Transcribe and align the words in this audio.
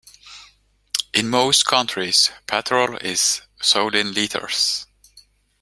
In 1.13 1.29
most 1.29 1.67
countries, 1.67 2.31
petrol 2.47 2.97
is 2.97 3.43
sold 3.61 3.93
in 3.93 4.15
litres 4.15 4.87